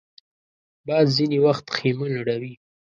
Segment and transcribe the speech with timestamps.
[0.85, 2.53] باد ځینې وخت خېمه نړوي